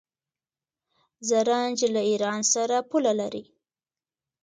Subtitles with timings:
[1.29, 3.43] زرنج له ایران سره پوله لري.